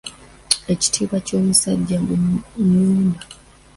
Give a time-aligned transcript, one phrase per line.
[0.73, 3.21] Ekitiibwa ky’omusajja nnyumba.